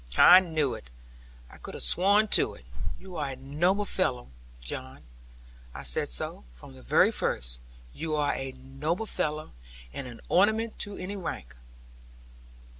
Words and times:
'I 0.17 0.39
knew 0.39 0.73
it. 0.73 0.89
I 1.47 1.57
could 1.59 1.75
have 1.75 1.83
sworn 1.83 2.27
to 2.29 2.55
it. 2.55 2.65
You 2.97 3.17
are 3.17 3.29
a 3.29 3.35
noble 3.35 3.85
fellow, 3.85 4.29
John. 4.59 5.03
I 5.75 5.83
said 5.83 6.09
so, 6.09 6.43
from 6.53 6.73
the 6.73 6.81
very 6.81 7.11
first; 7.11 7.59
you 7.93 8.15
are 8.15 8.33
a 8.33 8.53
noble 8.53 9.05
fellow, 9.05 9.51
and 9.93 10.07
an 10.07 10.19
ornament 10.27 10.79
to 10.79 10.97
any 10.97 11.17
rank.' 11.17 11.55